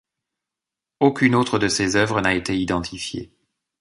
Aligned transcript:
Aucune 0.99 1.35
autre 1.35 1.59
de 1.59 1.67
ses 1.67 1.95
œuvres 1.95 2.21
n'a 2.21 2.33
été 2.33 2.57
identifiée. 2.57 3.31